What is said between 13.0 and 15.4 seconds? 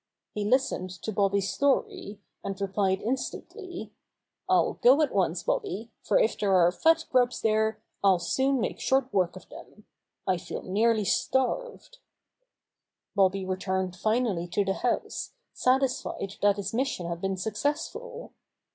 Bobby returned finally to the house,